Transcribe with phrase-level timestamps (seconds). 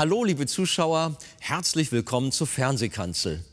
[0.00, 3.44] Hallo, liebe Zuschauer, herzlich willkommen zur Fernsehkanzel.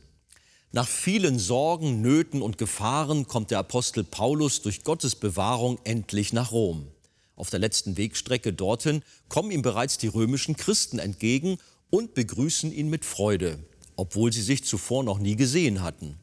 [0.72, 6.54] Nach vielen Sorgen, Nöten und Gefahren kommt der Apostel Paulus durch Gottes Bewahrung endlich nach
[6.54, 6.88] Rom.
[7.36, 11.58] Auf der letzten Wegstrecke dorthin kommen ihm bereits die römischen Christen entgegen
[11.90, 13.60] und begrüßen ihn mit Freude,
[13.98, 16.18] obwohl sie sich zuvor noch nie gesehen hatten.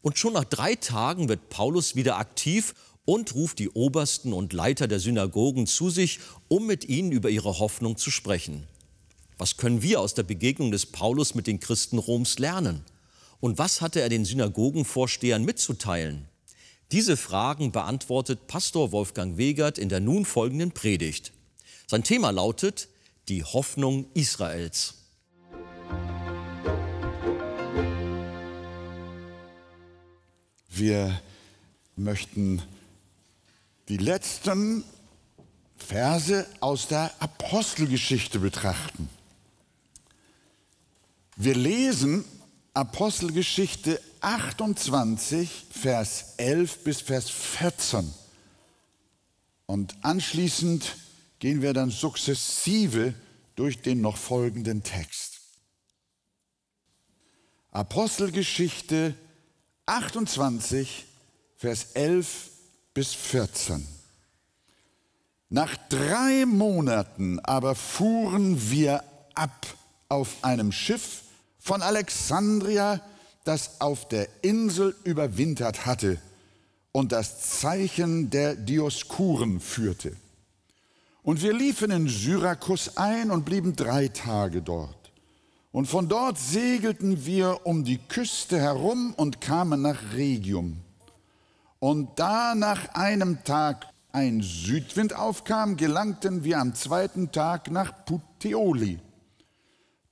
[0.00, 2.72] Und schon nach drei Tagen wird Paulus wieder aktiv
[3.04, 7.58] und ruft die Obersten und Leiter der Synagogen zu sich, um mit ihnen über ihre
[7.58, 8.66] Hoffnung zu sprechen.
[9.42, 12.84] Was können wir aus der Begegnung des Paulus mit den Christen Roms lernen?
[13.40, 16.28] Und was hatte er den Synagogenvorstehern mitzuteilen?
[16.92, 21.32] Diese Fragen beantwortet Pastor Wolfgang Wegert in der nun folgenden Predigt.
[21.88, 22.86] Sein Thema lautet
[23.28, 24.94] die Hoffnung Israels.
[30.68, 31.20] Wir
[31.96, 32.62] möchten
[33.88, 34.84] die letzten
[35.76, 39.08] Verse aus der Apostelgeschichte betrachten.
[41.44, 42.24] Wir lesen
[42.72, 48.14] Apostelgeschichte 28, Vers 11 bis Vers 14.
[49.66, 50.94] Und anschließend
[51.40, 53.14] gehen wir dann sukzessive
[53.56, 55.40] durch den noch folgenden Text.
[57.72, 59.16] Apostelgeschichte
[59.86, 61.06] 28,
[61.56, 62.50] Vers 11
[62.94, 63.84] bis 14.
[65.48, 69.02] Nach drei Monaten aber fuhren wir
[69.34, 69.66] ab
[70.08, 71.22] auf einem Schiff
[71.62, 73.00] von Alexandria,
[73.44, 76.18] das auf der Insel überwintert hatte
[76.90, 80.16] und das Zeichen der Dioskuren führte.
[81.22, 85.12] Und wir liefen in Syrakus ein und blieben drei Tage dort.
[85.70, 90.78] Und von dort segelten wir um die Küste herum und kamen nach Regium.
[91.78, 98.98] Und da nach einem Tag ein Südwind aufkam, gelangten wir am zweiten Tag nach Puteoli.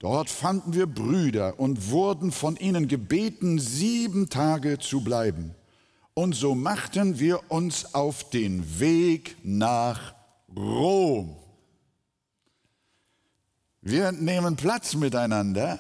[0.01, 5.55] Dort fanden wir Brüder und wurden von ihnen gebeten, sieben Tage zu bleiben.
[6.15, 10.15] Und so machten wir uns auf den Weg nach
[10.57, 11.37] Rom.
[13.83, 15.79] Wir nehmen Platz miteinander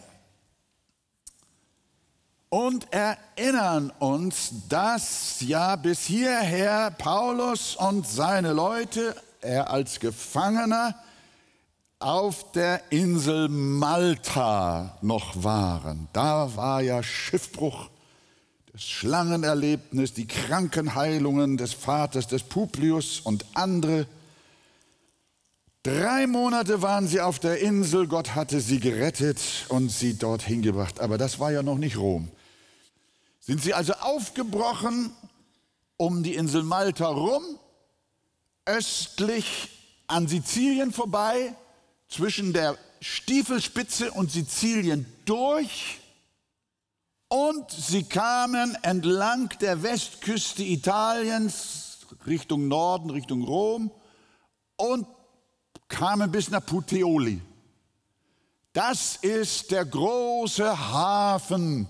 [2.50, 10.94] und erinnern uns, dass ja bis hierher Paulus und seine Leute, er als Gefangener,
[12.00, 16.08] auf der Insel Malta noch waren.
[16.14, 17.90] Da war ja Schiffbruch,
[18.72, 24.06] das Schlangenerlebnis, die Krankenheilungen des Vaters des Publius und andere.
[25.82, 31.00] Drei Monate waren sie auf der Insel, Gott hatte sie gerettet und sie dorthin gebracht.
[31.00, 32.30] Aber das war ja noch nicht Rom.
[33.40, 35.12] Sind sie also aufgebrochen
[35.98, 37.42] um die Insel Malta rum,
[38.64, 39.68] östlich
[40.06, 41.54] an Sizilien vorbei,
[42.10, 46.00] zwischen der Stiefelspitze und Sizilien durch
[47.28, 53.92] und sie kamen entlang der Westküste Italiens Richtung Norden, Richtung Rom
[54.76, 55.06] und
[55.88, 57.40] kamen bis nach Puteoli.
[58.72, 61.88] Das ist der große Hafen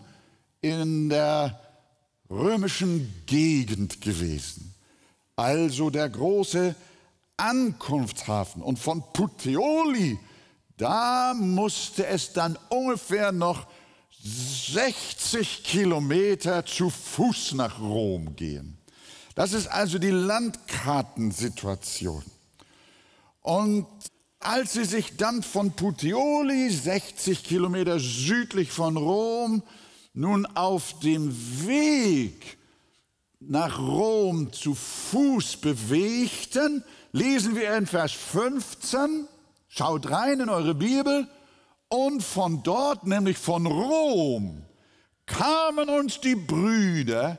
[0.61, 1.59] in der
[2.31, 4.75] römischen Gegend gewesen.
[5.37, 6.75] Also der große
[7.41, 8.63] Ankunftshafen.
[8.63, 10.21] Und von Puteoli,
[10.77, 13.67] da musste es dann ungefähr noch
[14.23, 18.77] 60 Kilometer zu Fuß nach Rom gehen.
[19.35, 22.23] Das ist also die Landkartensituation.
[23.41, 23.87] Und
[24.39, 29.65] als sie sich dann von Puteoli, 60 Kilometer südlich von Rom,
[30.13, 31.35] nun auf dem
[31.67, 32.59] Weg
[33.39, 39.27] nach Rom zu Fuß bewegten, lesen wir in Vers 15,
[39.69, 41.29] schaut rein in eure Bibel,
[41.89, 44.65] und von dort, nämlich von Rom,
[45.27, 47.39] kamen uns die Brüder,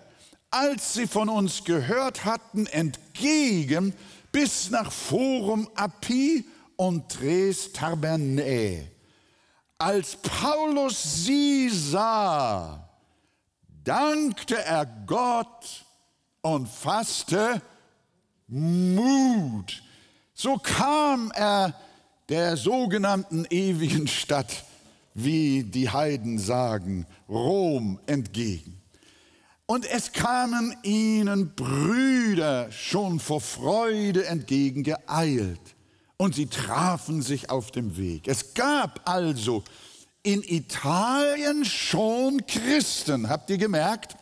[0.49, 3.93] als sie von uns gehört hatten, entgegen
[4.31, 6.45] bis nach Forum Api
[6.75, 8.91] und Tres Tabernae.
[9.77, 12.89] Als Paulus sie sah,
[13.83, 15.85] dankte er Gott
[16.41, 17.61] und fasste
[18.51, 19.81] Mut.
[20.33, 21.73] So kam er
[22.29, 24.65] der sogenannten ewigen Stadt,
[25.13, 28.81] wie die Heiden sagen, Rom entgegen.
[29.65, 35.61] Und es kamen ihnen Brüder schon vor Freude entgegengeeilt
[36.17, 38.27] und sie trafen sich auf dem Weg.
[38.27, 39.63] Es gab also
[40.23, 44.17] in Italien schon Christen, habt ihr gemerkt,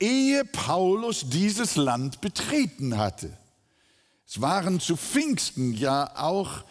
[0.00, 3.36] ehe Paulus dieses Land betreten hatte.
[4.26, 6.64] Es waren zu Pfingsten ja auch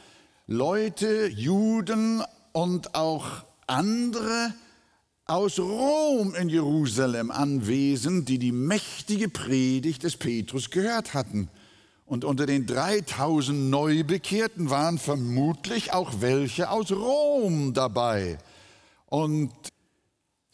[0.48, 2.24] Leute, Juden
[2.54, 4.54] und auch andere
[5.26, 11.50] aus Rom in Jerusalem anwesend, die die mächtige Predigt des Petrus gehört hatten.
[12.08, 18.40] Und unter den 3000 Neubekehrten waren vermutlich auch welche aus Rom dabei.
[19.06, 19.52] Und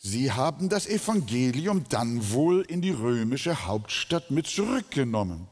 [0.06, 5.48] sie haben das Evangelium dann wohl in die römische Hauptstadt mit zurückgenommen.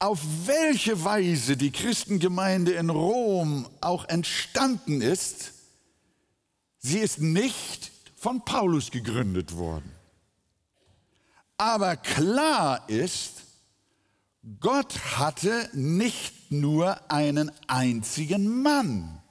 [0.00, 5.52] Auf welche Weise die Christengemeinde in Rom auch entstanden ist,
[6.78, 9.92] sie ist nicht von Paulus gegründet worden.
[11.58, 13.42] Aber klar ist,
[14.58, 19.22] Gott hatte nicht nur einen einzigen Mann,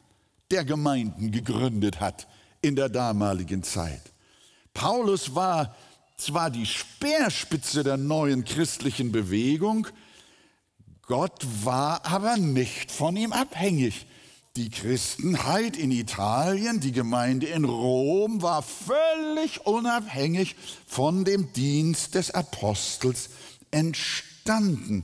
[0.50, 2.26] der Gemeinden gegründet hat
[2.62, 4.02] in der damaligen Zeit.
[4.74, 5.76] Paulus war
[6.18, 9.88] zwar die Speerspitze der neuen christlichen Bewegung,
[11.10, 14.06] Gott war aber nicht von ihm abhängig.
[14.56, 22.30] Die Christenheit in Italien, die Gemeinde in Rom war völlig unabhängig von dem Dienst des
[22.30, 23.32] Apostels
[23.72, 25.04] entstanden.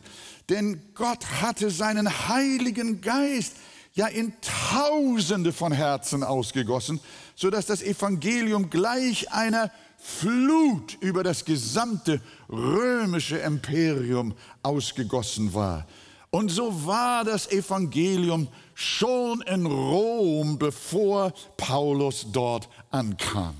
[0.49, 3.53] Denn Gott hatte seinen Heiligen Geist
[3.95, 6.99] ja in Tausende von Herzen ausgegossen,
[7.35, 15.87] sodass das Evangelium gleich einer Flut über das gesamte römische Imperium ausgegossen war.
[16.29, 23.55] Und so war das Evangelium schon in Rom, bevor Paulus dort ankam.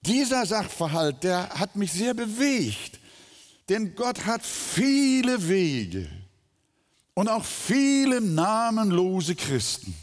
[0.00, 2.98] Dieser Sachverhalt, der hat mich sehr bewegt.
[3.68, 6.08] Denn Gott hat viele Wege
[7.16, 9.94] und auch viele namenlose Christen,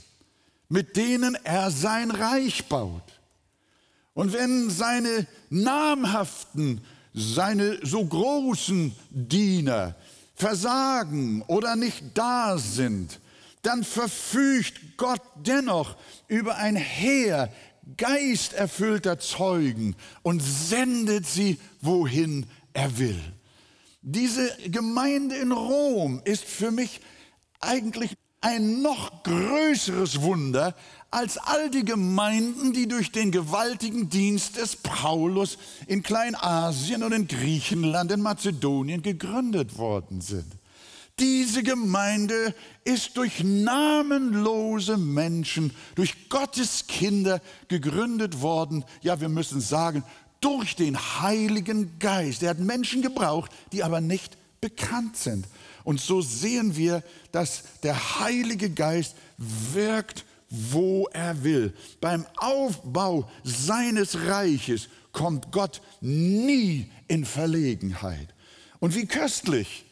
[0.67, 3.03] mit denen er sein Reich baut.
[4.15, 6.81] Und wenn seine namhaften,
[7.13, 9.93] seine so großen Diener
[10.33, 13.19] versagen oder nicht da sind,
[13.61, 15.95] dann verfügt Gott dennoch
[16.27, 17.53] über ein Heer
[17.95, 23.32] geisterfüllter Zeugen und sendet sie, wohin er will.
[24.05, 26.99] Diese Gemeinde in Rom ist für mich
[27.61, 30.75] eigentlich ein noch größeres Wunder
[31.09, 35.57] als all die Gemeinden, die durch den gewaltigen Dienst des Paulus
[35.87, 40.51] in Kleinasien und in Griechenland, in Mazedonien gegründet worden sind.
[41.19, 42.53] Diese Gemeinde
[42.83, 47.39] ist durch namenlose Menschen, durch Gottes Kinder
[47.69, 48.83] gegründet worden.
[49.01, 50.03] Ja, wir müssen sagen,
[50.43, 52.43] durch den Heiligen Geist.
[52.43, 55.47] Er hat Menschen gebraucht, die aber nicht bekannt sind.
[55.83, 61.73] Und so sehen wir, dass der Heilige Geist wirkt, wo er will.
[61.99, 68.33] Beim Aufbau seines Reiches kommt Gott nie in Verlegenheit.
[68.79, 69.85] Und wie köstlich,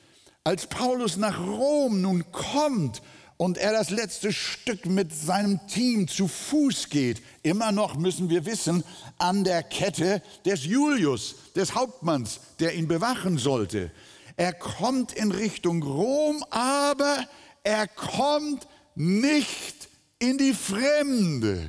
[0.44, 3.02] als Paulus nach Rom nun kommt
[3.42, 8.46] und er das letzte Stück mit seinem Team zu Fuß geht, immer noch müssen wir
[8.46, 8.84] wissen,
[9.18, 13.90] an der Kette des Julius, des Hauptmanns, der ihn bewachen sollte.
[14.38, 17.28] Er kommt in Richtung Rom, aber
[17.64, 21.68] er kommt nicht in die Fremde,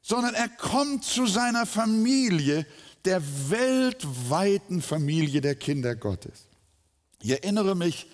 [0.00, 2.64] sondern er kommt zu seiner Familie,
[3.04, 6.46] der weltweiten Familie der Kinder Gottes.
[7.20, 8.06] Ich erinnere mich,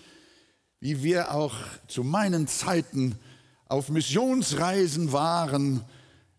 [0.84, 1.54] wie wir auch
[1.88, 3.18] zu meinen Zeiten
[3.68, 5.82] auf Missionsreisen waren,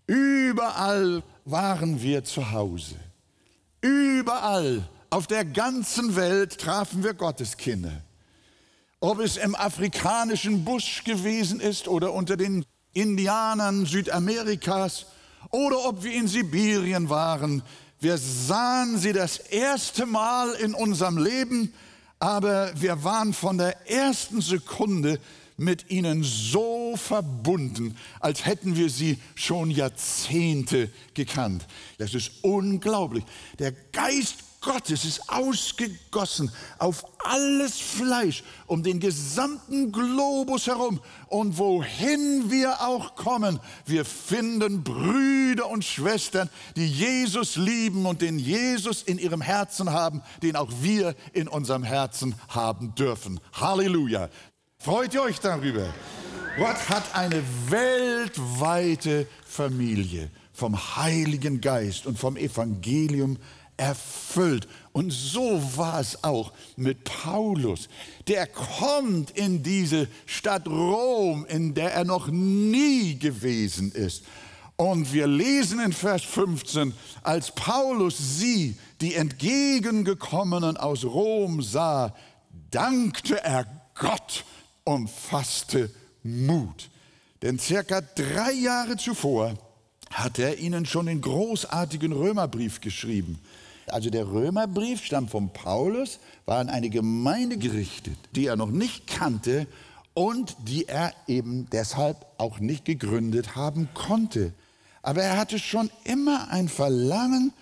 [0.06, 2.94] überall waren wir zu Hause.
[3.82, 8.04] Überall auf der ganzen Welt trafen wir Gotteskinder.
[9.00, 15.08] Ob es im afrikanischen Busch gewesen ist oder unter den Indianern Südamerikas
[15.50, 17.64] oder ob wir in Sibirien waren,
[18.00, 21.74] wir sahen sie das erste Mal in unserem Leben
[22.20, 25.20] aber wir waren von der ersten Sekunde
[25.58, 31.66] mit ihnen so verbunden, als hätten wir sie schon Jahrzehnte gekannt.
[31.98, 33.24] Das ist unglaublich.
[33.60, 41.00] Der Geist Gottes ist ausgegossen auf alles Fleisch um den gesamten Globus herum.
[41.28, 48.40] Und wohin wir auch kommen, wir finden Brüder und Schwestern, die Jesus lieben und den
[48.40, 53.40] Jesus in ihrem Herzen haben, den auch wir in unserem Herzen haben dürfen.
[53.54, 54.30] Halleluja.
[54.80, 55.94] Freut ihr euch darüber?
[56.58, 63.38] Gott hat eine weltweite Familie vom Heiligen Geist und vom Evangelium
[63.78, 64.68] erfüllt.
[64.92, 67.90] Und so war es auch mit Paulus.
[68.28, 74.24] Der kommt in diese Stadt Rom, in der er noch nie gewesen ist.
[74.78, 82.14] Und wir lesen in Vers 15, als Paulus sie, die entgegengekommenen aus Rom sah,
[82.72, 83.66] dankte er
[83.96, 84.44] Gott
[84.84, 85.90] und fasste
[86.24, 86.90] Mut.
[87.42, 89.54] Denn circa drei Jahre zuvor
[90.12, 93.40] hat er ihnen schon den großartigen Römerbrief geschrieben.
[93.88, 99.08] Also der Römerbrief stammt von Paulus, war an eine Gemeinde gerichtet, die er noch nicht
[99.08, 99.68] kannte
[100.14, 104.54] und die er eben deshalb auch nicht gegründet haben konnte.
[105.04, 107.54] Aber er hatte schon immer ein Verlangen,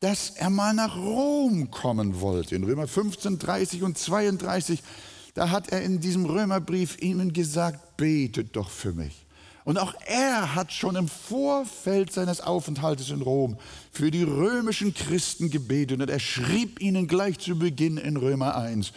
[0.00, 2.56] dass er mal nach Rom kommen wollte.
[2.56, 4.82] In Römer 15, 30 und 32,
[5.34, 9.26] da hat er in diesem Römerbrief ihnen gesagt, betet doch für mich.
[9.70, 13.56] Und auch er hat schon im Vorfeld seines Aufenthaltes in Rom
[13.92, 18.92] für die römischen Christen gebetet und er schrieb ihnen gleich zu Beginn in Römer 1,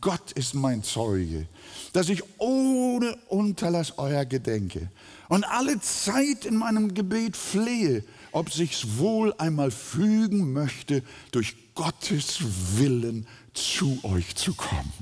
[0.00, 1.46] Gott ist mein Zeuge,
[1.92, 4.88] dass ich ohne Unterlass euer gedenke
[5.28, 8.02] und alle Zeit in meinem Gebet flehe,
[8.32, 11.02] ob sich's wohl einmal fügen möchte,
[11.32, 12.38] durch Gottes
[12.78, 14.94] Willen zu euch zu kommen.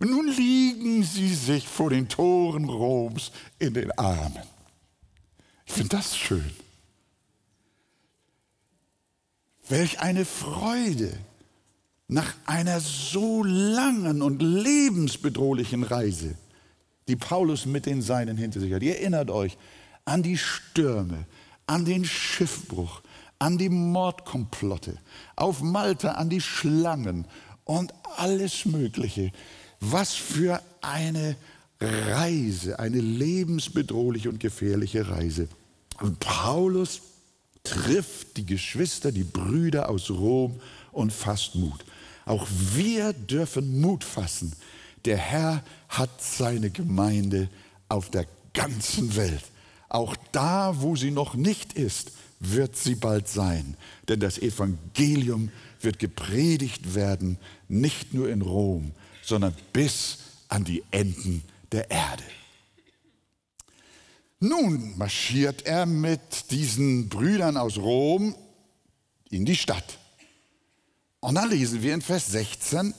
[0.00, 4.42] Und nun liegen sie sich vor den Toren Roms in den Armen.
[5.66, 6.50] Ich finde das schön.
[9.68, 11.12] Welch eine Freude
[12.08, 16.34] nach einer so langen und lebensbedrohlichen Reise,
[17.06, 18.82] die Paulus mit den Seinen hinter sich hat.
[18.82, 19.56] Ihr erinnert euch
[20.06, 21.26] an die Stürme,
[21.66, 23.02] an den Schiffbruch,
[23.38, 24.98] an die Mordkomplotte,
[25.36, 27.26] auf Malta an die Schlangen
[27.64, 29.30] und alles Mögliche.
[29.80, 31.36] Was für eine
[31.80, 35.48] Reise, eine lebensbedrohliche und gefährliche Reise.
[36.00, 37.00] Und Paulus
[37.64, 40.60] trifft die Geschwister, die Brüder aus Rom
[40.92, 41.84] und fasst Mut.
[42.26, 44.52] Auch wir dürfen Mut fassen.
[45.04, 47.48] Der Herr hat seine Gemeinde
[47.88, 49.44] auf der ganzen Welt.
[49.88, 53.76] Auch da, wo sie noch nicht ist, wird sie bald sein.
[54.08, 58.92] Denn das Evangelium wird gepredigt werden, nicht nur in Rom,
[59.30, 60.18] sondern bis
[60.48, 62.24] an die Enden der Erde.
[64.40, 68.34] Nun marschiert er mit diesen Brüdern aus Rom
[69.30, 69.98] in die Stadt.
[71.20, 72.92] Und da lesen wir in Vers 16,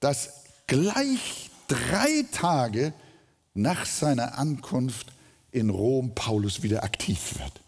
[0.00, 0.30] dass
[0.66, 2.94] gleich drei Tage
[3.54, 5.08] nach seiner Ankunft
[5.50, 7.60] in Rom Paulus wieder aktiv wird.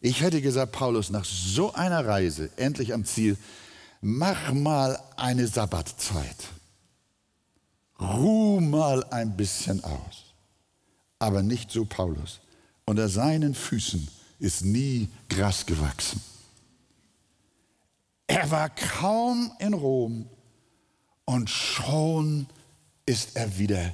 [0.00, 3.36] Ich hätte gesagt, Paulus, nach so einer Reise, endlich am Ziel,
[4.00, 6.36] mach mal eine Sabbatzeit.
[8.00, 10.34] Ruh mal ein bisschen aus.
[11.18, 12.40] Aber nicht so Paulus.
[12.86, 16.22] Unter seinen Füßen ist nie Gras gewachsen.
[18.26, 20.28] Er war kaum in Rom
[21.24, 22.46] und schon
[23.04, 23.92] ist er wieder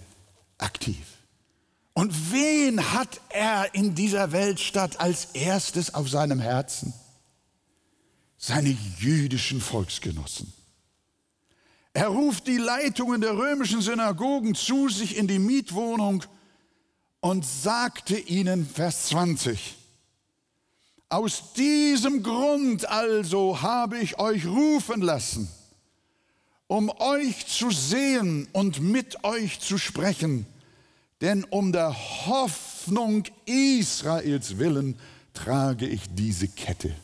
[0.58, 1.16] aktiv.
[1.94, 6.92] Und wen hat er in dieser Weltstadt als erstes auf seinem Herzen?
[8.36, 10.52] Seine jüdischen Volksgenossen.
[11.96, 16.22] Er ruft die Leitungen der römischen Synagogen zu sich in die Mietwohnung
[17.20, 19.76] und sagte ihnen, Vers 20,
[21.08, 25.48] aus diesem Grund also habe ich euch rufen lassen,
[26.66, 30.44] um euch zu sehen und mit euch zu sprechen,
[31.22, 34.98] denn um der Hoffnung Israels willen
[35.32, 36.94] trage ich diese Kette.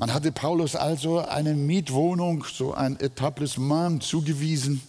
[0.00, 4.80] Man hatte Paulus also eine Mietwohnung, so ein Etablissement zugewiesen.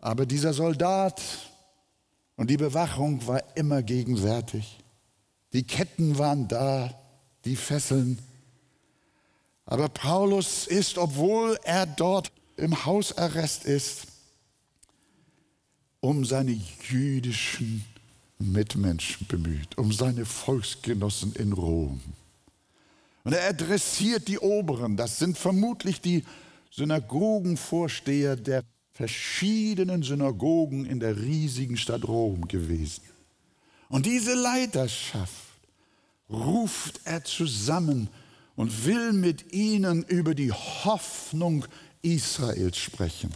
[0.00, 1.22] Aber dieser Soldat
[2.34, 4.80] und die Bewachung war immer gegenwärtig.
[5.52, 6.92] Die Ketten waren da,
[7.44, 8.18] die Fesseln.
[9.64, 14.08] Aber Paulus ist, obwohl er dort im Hausarrest ist,
[16.00, 17.84] um seine jüdischen
[18.40, 22.00] Mitmenschen bemüht, um seine Volksgenossen in Rom.
[23.24, 26.24] Und er adressiert die Oberen, das sind vermutlich die
[26.70, 33.02] Synagogenvorsteher der verschiedenen Synagogen in der riesigen Stadt Rom gewesen.
[33.88, 35.50] Und diese Leiterschaft
[36.28, 38.08] ruft er zusammen
[38.56, 41.64] und will mit ihnen über die Hoffnung
[42.02, 43.34] Israels sprechen.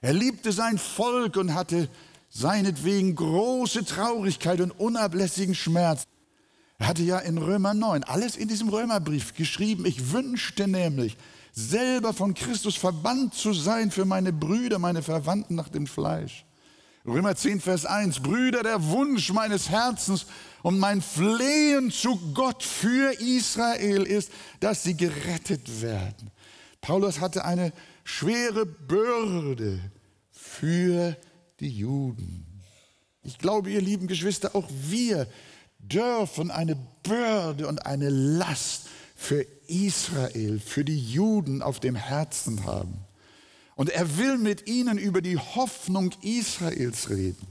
[0.00, 1.88] Er liebte sein Volk und hatte
[2.30, 6.04] seinetwegen große Traurigkeit und unablässigen Schmerz.
[6.80, 9.84] Er hatte ja in Römer 9 alles in diesem Römerbrief geschrieben.
[9.84, 11.18] Ich wünschte nämlich,
[11.52, 16.46] selber von Christus verbannt zu sein für meine Brüder, meine Verwandten nach dem Fleisch.
[17.06, 20.24] Römer 10, Vers 1, Brüder, der Wunsch meines Herzens
[20.62, 26.30] und mein Flehen zu Gott für Israel ist, dass sie gerettet werden.
[26.80, 29.80] Paulus hatte eine schwere Bürde
[30.30, 31.14] für
[31.60, 32.46] die Juden.
[33.22, 35.26] Ich glaube, ihr lieben Geschwister, auch wir
[35.82, 43.04] dürfen eine Bürde und eine Last für Israel, für die Juden auf dem Herzen haben.
[43.76, 47.46] Und er will mit ihnen über die Hoffnung Israels reden.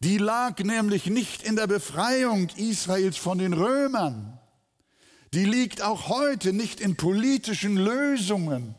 [0.00, 4.38] Die lag nämlich nicht in der Befreiung Israels von den Römern.
[5.34, 8.74] Die liegt auch heute nicht in politischen Lösungen.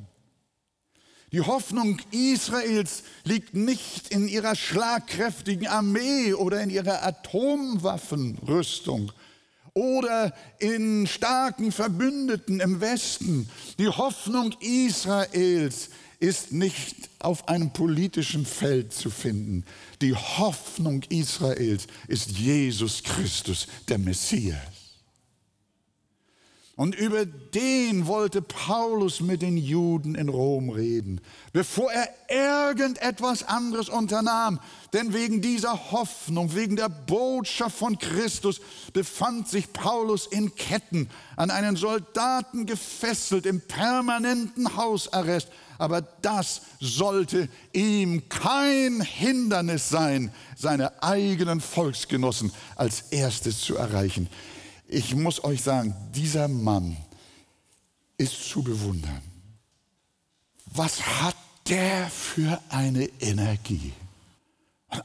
[1.33, 9.11] Die Hoffnung Israels liegt nicht in ihrer schlagkräftigen Armee oder in ihrer Atomwaffenrüstung
[9.73, 13.49] oder in starken Verbündeten im Westen.
[13.77, 19.65] Die Hoffnung Israels ist nicht auf einem politischen Feld zu finden.
[20.01, 24.76] Die Hoffnung Israels ist Jesus Christus, der Messias.
[26.77, 31.19] Und über den wollte Paulus mit den Juden in Rom reden,
[31.51, 34.59] bevor er irgendetwas anderes unternahm.
[34.93, 38.61] Denn wegen dieser Hoffnung, wegen der Botschaft von Christus
[38.93, 45.49] befand sich Paulus in Ketten, an einen Soldaten gefesselt, im permanenten Hausarrest.
[45.79, 54.29] Aber das sollte ihm kein Hindernis sein, seine eigenen Volksgenossen als erstes zu erreichen
[54.87, 56.97] ich muss euch sagen, dieser Mann
[58.17, 59.21] ist zu bewundern.
[60.65, 61.35] Was hat
[61.67, 63.93] der für eine Energie?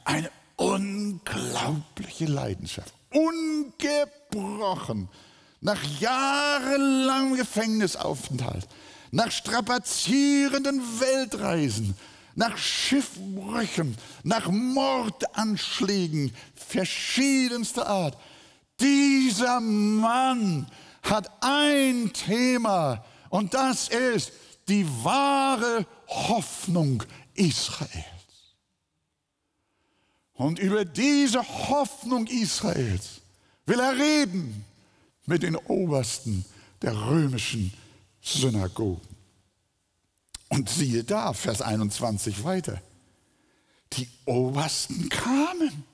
[0.05, 2.93] Eine unglaubliche Leidenschaft.
[3.11, 5.09] Ungebrochen.
[5.61, 8.67] Nach jahrelangem Gefängnisaufenthalt,
[9.11, 11.95] nach strapazierenden Weltreisen,
[12.35, 18.17] nach Schiffbrüchen, nach Mordanschlägen verschiedenster Art
[18.83, 20.67] dieser Mann
[21.01, 24.31] hat ein Thema und das ist
[24.67, 27.93] die wahre Hoffnung Israels.
[30.33, 33.21] Und über diese Hoffnung Israels
[33.65, 34.65] will er reden
[35.25, 36.45] mit den Obersten
[36.81, 37.73] der römischen
[38.21, 39.07] Synagogen.
[40.49, 42.81] Und siehe da, Vers 21 weiter.
[43.93, 45.85] Die Obersten kamen.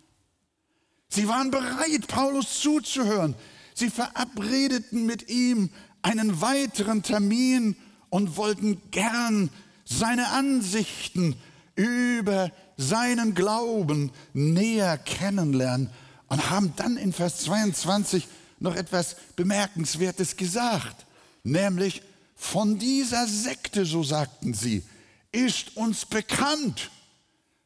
[1.10, 3.36] Sie waren bereit, Paulus zuzuhören.
[3.74, 5.70] Sie verabredeten mit ihm
[6.02, 7.76] einen weiteren Termin
[8.10, 9.50] und wollten gern
[9.86, 11.36] seine Ansichten
[11.76, 15.90] über seinen Glauben näher kennenlernen
[16.28, 18.28] und haben dann in Vers 22
[18.60, 21.06] noch etwas Bemerkenswertes gesagt,
[21.44, 22.02] nämlich
[22.36, 24.84] von dieser Sekte, so sagten sie,
[25.32, 26.92] ist uns bekannt,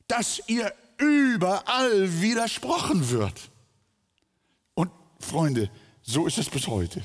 [0.07, 3.49] dass ihr überall widersprochen wird.
[4.73, 5.69] Und Freunde,
[6.01, 7.03] so ist es bis heute.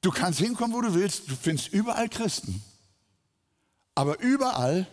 [0.00, 2.62] Du kannst hinkommen, wo du willst, du findest überall Christen.
[3.94, 4.86] Aber überall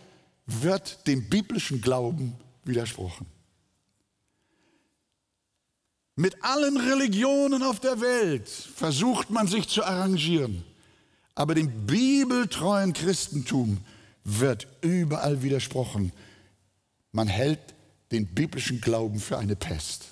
[0.46, 3.26] wird dem biblischen Glauben widersprochen.
[6.14, 10.64] Mit allen Religionen auf der Welt versucht man sich zu arrangieren.
[11.34, 13.78] Aber dem bibeltreuen Christentum
[14.24, 16.12] wird überall widersprochen.
[17.12, 17.60] Man hält
[18.10, 20.06] den biblischen Glauben für eine Pest.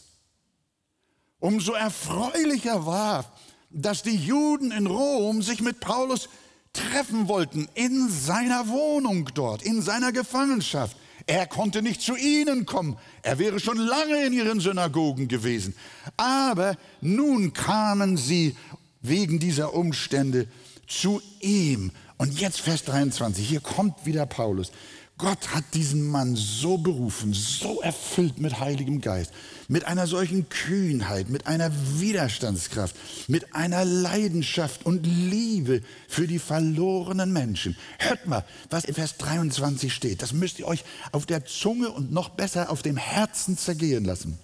[1.39, 3.33] Umso erfreulicher war,
[3.71, 6.29] dass die Juden in Rom sich mit Paulus
[6.73, 10.97] treffen wollten, in seiner Wohnung dort, in seiner Gefangenschaft.
[11.27, 15.75] Er konnte nicht zu ihnen kommen, er wäre schon lange in ihren Synagogen gewesen.
[16.17, 18.57] Aber nun kamen sie
[19.01, 20.49] wegen dieser Umstände
[20.87, 21.93] zu ihm.
[22.19, 24.73] Und jetzt Vers 23, hier kommt wieder Paulus.
[25.21, 29.33] Gott hat diesen Mann so berufen, so erfüllt mit Heiligem Geist,
[29.69, 32.97] mit einer solchen Kühnheit, mit einer Widerstandskraft,
[33.29, 37.77] mit einer Leidenschaft und Liebe für die verlorenen Menschen.
[37.99, 40.23] Hört mal, was in Vers 23 steht.
[40.23, 44.39] Das müsst ihr euch auf der Zunge und noch besser auf dem Herzen zergehen lassen.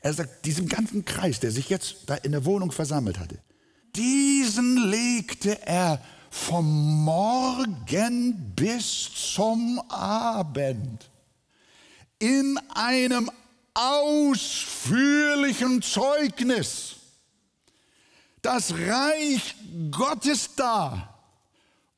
[0.00, 3.38] Er sagt, diesem ganzen Kreis, der sich jetzt da in der Wohnung versammelt hatte,
[3.94, 6.00] diesen legte er
[6.46, 11.10] vom Morgen bis zum Abend.
[12.18, 13.30] In einem
[13.74, 16.94] ausführlichen Zeugnis.
[18.40, 19.56] Das Reich
[19.90, 21.12] Gottes da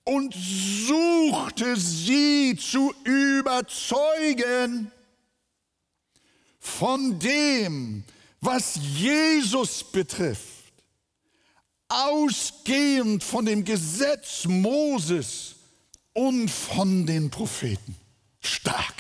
[0.05, 4.91] und suchte sie zu überzeugen
[6.59, 8.05] von dem,
[8.41, 10.60] was Jesus betrifft
[11.91, 15.57] ausgehend von dem Gesetz Moses
[16.15, 17.97] und von den Propheten.
[18.41, 18.95] Stark.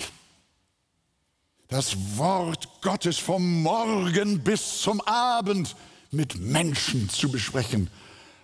[1.68, 5.76] Das Wort Gottes vom Morgen bis zum Abend
[6.10, 7.88] mit Menschen zu besprechen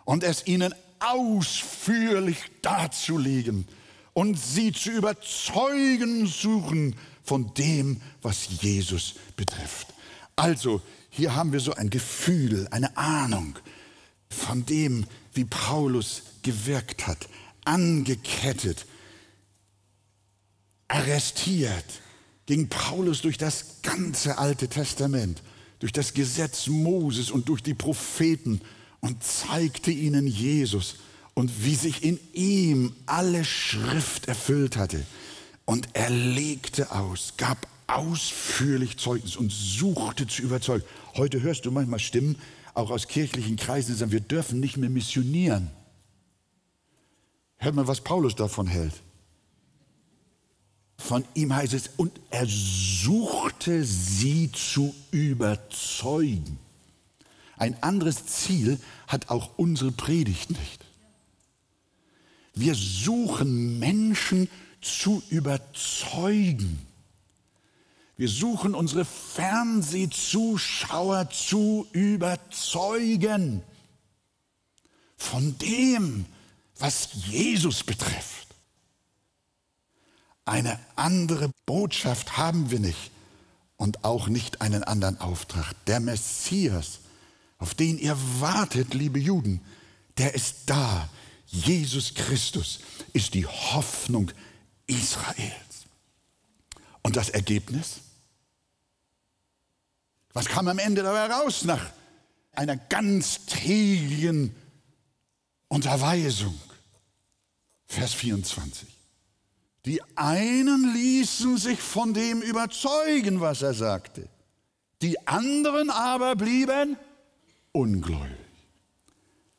[0.05, 3.67] und es ihnen ausführlich darzulegen
[4.13, 9.89] und sie zu überzeugen suchen von dem, was Jesus betrifft.
[10.37, 10.81] Also,
[11.11, 13.59] hier haben wir so ein Gefühl, eine Ahnung
[14.37, 17.29] von dem, wie Paulus gewirkt hat.
[17.65, 18.87] angekettet,
[20.89, 21.85] arrestiert,
[22.47, 25.43] ging Paulus durch das ganze Alte Testament,
[25.81, 28.61] durch das Gesetz Moses und durch die Propheten
[29.01, 30.97] und zeigte ihnen Jesus
[31.35, 35.05] und wie sich in ihm alle Schrift erfüllt hatte.
[35.65, 40.85] Und er legte aus, gab ausführlich Zeugnis und suchte zu überzeugen.
[41.17, 42.37] Heute hörst du manchmal Stimmen,
[42.77, 45.71] auch aus kirchlichen Kreisen, sagen, wir dürfen nicht mehr missionieren.
[47.57, 48.93] Hört mal, was Paulus davon hält.
[50.99, 56.59] Von ihm heißt es, und er suchte sie zu überzeugen.
[57.57, 60.85] Ein anderes Ziel hat auch unsere Predigt nicht.
[62.55, 64.49] Wir suchen Menschen
[64.81, 66.86] zu überzeugen.
[68.17, 73.63] Wir suchen unsere Fernsehzuschauer zu überzeugen
[75.17, 76.27] von dem,
[76.79, 78.49] was Jesus betrifft.
[80.47, 83.11] Eine andere Botschaft haben wir nicht
[83.77, 85.75] und auch nicht einen anderen Auftrag.
[85.87, 87.01] Der Messias,
[87.59, 89.61] auf den ihr wartet, liebe Juden,
[90.17, 91.11] der ist da.
[91.47, 92.81] Jesus Christus
[93.13, 94.31] ist die Hoffnung
[94.87, 95.85] Israels.
[97.03, 98.01] Und das Ergebnis?
[100.37, 101.81] Was kam am Ende dabei raus nach
[102.53, 104.55] einer ganztägigen
[105.69, 106.61] Unterweisung?
[107.87, 108.87] Vers 24.
[109.87, 114.29] Die einen ließen sich von dem überzeugen, was er sagte.
[115.01, 116.99] Die anderen aber blieben
[117.73, 118.37] ungläubig.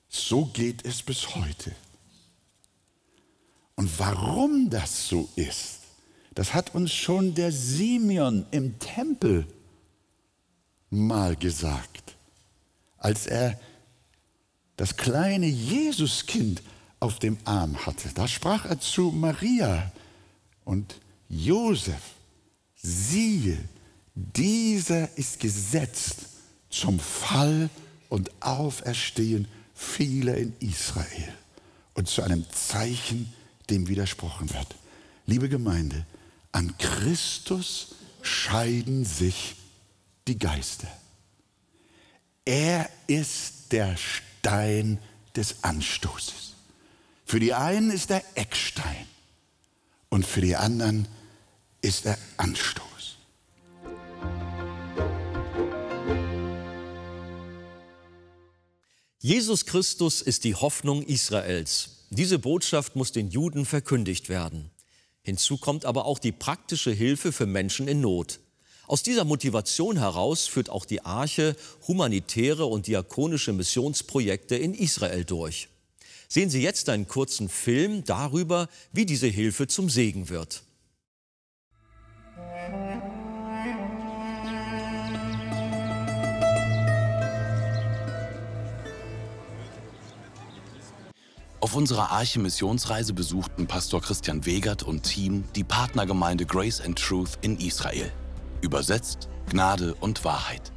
[0.10, 1.76] So geht es bis heute.
[3.74, 5.80] Und warum das so ist,
[6.36, 9.48] das hat uns schon der Simeon im Tempel
[10.90, 12.16] mal gesagt,
[12.98, 13.60] als er
[14.76, 16.62] das kleine Jesuskind
[17.00, 18.10] auf dem Arm hatte.
[18.14, 19.92] Da sprach er zu Maria
[20.64, 20.96] und
[21.30, 22.02] Josef,
[22.76, 23.58] siehe,
[24.16, 26.28] dieser ist gesetzt
[26.70, 27.70] zum Fall
[28.10, 31.34] und Auferstehen vieler in Israel
[31.94, 33.32] und zu einem Zeichen,
[33.70, 34.76] dem widersprochen wird.
[35.26, 36.06] Liebe Gemeinde,
[36.52, 39.56] an Christus scheiden sich
[40.28, 40.88] die Geister.
[42.46, 45.00] Er ist der Stein
[45.36, 46.56] des Anstoßes.
[47.26, 49.06] Für die einen ist er Eckstein
[50.10, 51.08] und für die anderen
[51.82, 53.18] ist er Anstoß.
[59.20, 62.06] Jesus Christus ist die Hoffnung Israels.
[62.10, 64.72] Diese Botschaft muss den Juden verkündigt werden.
[65.22, 68.40] Hinzu kommt aber auch die praktische Hilfe für Menschen in Not.
[68.88, 71.58] Aus dieser Motivation heraus führt auch die Arche
[71.90, 75.68] humanitäre und diakonische Missionsprojekte in Israel durch.
[76.30, 80.64] Sehen Sie jetzt einen kurzen Film darüber, wie diese Hilfe zum Segen wird.
[91.60, 97.58] Auf unserer Arche-Missionsreise besuchten Pastor Christian Wegert und Team die Partnergemeinde Grace and Truth in
[97.60, 98.14] Israel.
[98.62, 100.72] Übersetzt Gnade und Wahrheit.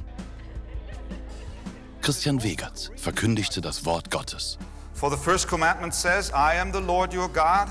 [2.01, 4.57] Christian Wegert verkündigte das Wort Gottes.
[4.93, 7.67] For the first commandment says, I am the Lord your God.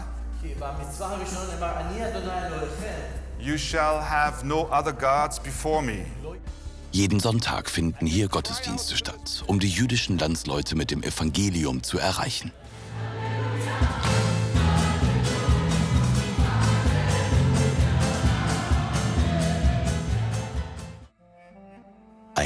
[3.38, 6.06] You shall have no other gods before me.
[6.92, 12.52] Jeden Sonntag finden hier Gottesdienste statt, um die jüdischen Landsleute mit dem Evangelium zu erreichen.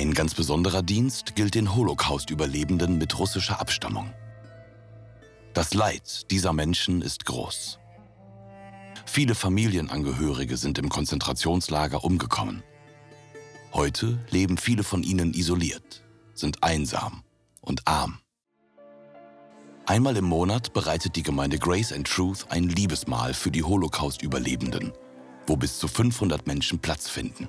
[0.05, 4.13] Ein ganz besonderer Dienst gilt den Holocaust-Überlebenden mit russischer Abstammung.
[5.55, 7.79] Das Leid dieser Menschen ist groß.
[9.07, 12.63] Viele Familienangehörige sind im Konzentrationslager umgekommen.
[13.73, 17.23] Heute leben viele von ihnen isoliert, sind einsam
[17.63, 18.19] und arm.
[19.87, 24.93] Einmal im Monat bereitet die Gemeinde Grace and Truth ein Liebesmahl für die Holocaust-Überlebenden,
[25.47, 27.49] wo bis zu 500 Menschen Platz finden.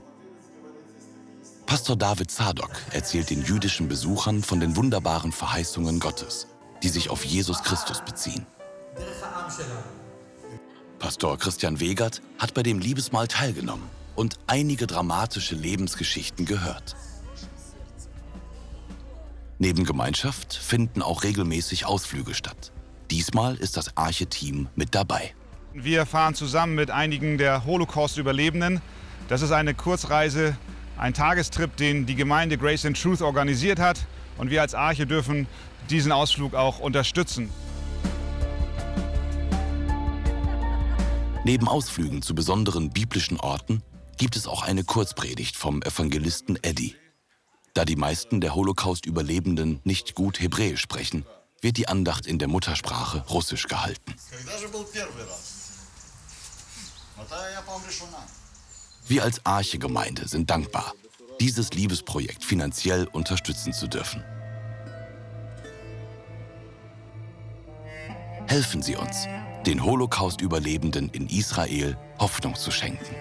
[1.65, 6.47] Pastor David Zadok erzählt den jüdischen Besuchern von den wunderbaren Verheißungen Gottes,
[6.84, 8.45] die sich auf Jesus Christus beziehen.
[10.99, 13.84] Pastor Christian Wegert hat bei dem Liebesmahl teilgenommen
[14.15, 16.95] und einige dramatische Lebensgeschichten gehört.
[19.58, 22.71] Neben Gemeinschaft finden auch regelmäßig Ausflüge statt.
[23.10, 25.34] Diesmal ist das Arche-Team mit dabei.
[25.73, 28.82] Wir fahren zusammen mit einigen der Holocaust-Überlebenden.
[29.28, 30.56] Das ist eine Kurzreise
[30.97, 33.99] ein Tagestrip, den die Gemeinde Grace and Truth organisiert hat.
[34.38, 35.47] Und wir als Arche dürfen
[35.89, 37.49] diesen Ausflug auch unterstützen.
[41.43, 43.84] Neben Ausflügen zu besonderen biblischen Orten
[44.17, 46.95] gibt es auch eine Kurzpredigt vom Evangelisten Eddie.
[47.75, 51.25] Da die meisten der Holocaust-Überlebenden nicht gut Hebräisch sprechen,
[51.62, 54.15] wird die Andacht in der Muttersprache Russisch gehalten.
[59.07, 60.95] Wir als Arche-Gemeinde sind dankbar,
[61.39, 64.23] dieses Liebesprojekt finanziell unterstützen zu dürfen.
[68.47, 69.27] Helfen Sie uns,
[69.67, 73.15] den Holocaust-Überlebenden in Israel Hoffnung zu schenken.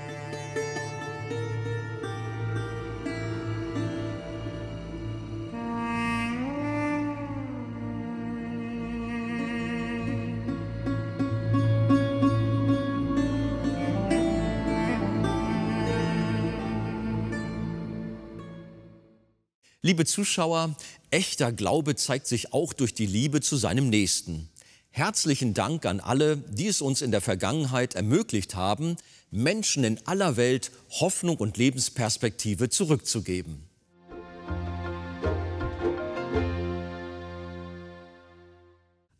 [19.95, 20.75] Liebe Zuschauer,
[21.13, 24.49] echter Glaube zeigt sich auch durch die Liebe zu seinem Nächsten.
[24.91, 28.97] Herzlichen Dank an alle, die es uns in der Vergangenheit ermöglicht haben,
[29.31, 33.63] Menschen in aller Welt Hoffnung und Lebensperspektive zurückzugeben.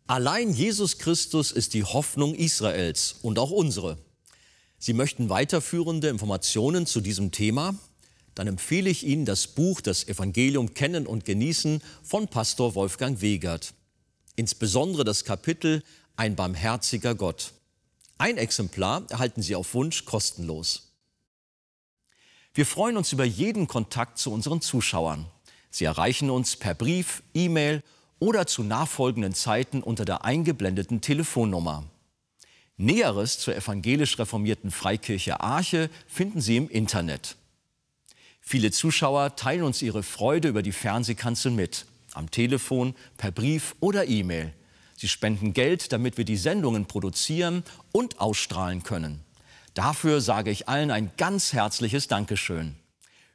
[0.09, 3.97] Allein Jesus Christus ist die Hoffnung Israels und auch unsere.
[4.79, 7.79] Sie möchten weiterführende Informationen zu diesem Thema?
[8.35, 13.75] Dann empfehle ich Ihnen das Buch Das Evangelium kennen und genießen von Pastor Wolfgang Wegert.
[14.37, 15.83] Insbesondere das Kapitel
[16.17, 17.53] Ein barmherziger Gott.
[18.19, 20.93] Ein Exemplar erhalten Sie auf Wunsch kostenlos.
[22.53, 25.27] Wir freuen uns über jeden Kontakt zu unseren Zuschauern.
[25.71, 27.83] Sie erreichen uns per Brief, E-Mail
[28.21, 31.85] oder zu nachfolgenden Zeiten unter der eingeblendeten Telefonnummer.
[32.77, 37.37] Näheres zur evangelisch reformierten Freikirche Arche finden Sie im Internet.
[38.47, 44.07] Viele Zuschauer teilen uns ihre Freude über die Fernsehkanzel mit, am Telefon, per Brief oder
[44.07, 44.53] E-Mail.
[44.97, 49.21] Sie spenden Geld, damit wir die Sendungen produzieren und ausstrahlen können.
[49.73, 52.77] Dafür sage ich allen ein ganz herzliches Dankeschön.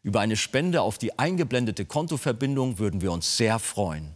[0.03, 4.15] Über eine Spende auf die eingeblendete Kontoverbindung würden wir uns sehr freuen.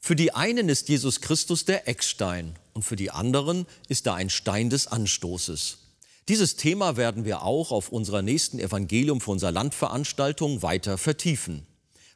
[0.00, 4.30] Für die einen ist Jesus Christus der Eckstein und für die anderen ist er ein
[4.30, 5.87] Stein des Anstoßes.
[6.28, 11.66] Dieses Thema werden wir auch auf unserer nächsten Evangelium für unser Landveranstaltung weiter vertiefen.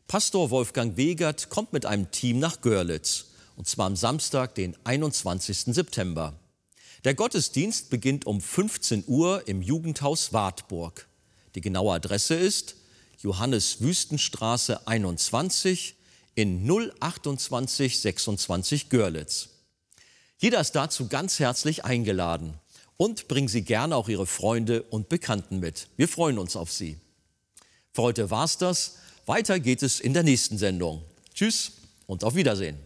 [0.06, 5.74] Pastor Wolfgang Wegert kommt mit einem Team nach Görlitz, und zwar am Samstag, den 21.
[5.74, 6.38] September.
[7.04, 11.08] Der Gottesdienst beginnt um 15 Uhr im Jugendhaus Wartburg.
[11.54, 12.76] Die genaue Adresse ist
[13.18, 15.96] Johannes Wüstenstraße 21
[16.34, 16.70] in
[17.00, 19.48] 028 26 Görlitz.
[20.36, 22.58] Jeder ist dazu ganz herzlich eingeladen
[22.96, 25.88] und bringen Sie gerne auch Ihre Freunde und Bekannten mit.
[25.96, 26.98] Wir freuen uns auf Sie.
[27.92, 28.98] Für heute war's das.
[29.26, 31.02] Weiter geht es in der nächsten Sendung.
[31.34, 31.72] Tschüss
[32.06, 32.78] und auf Wiedersehen.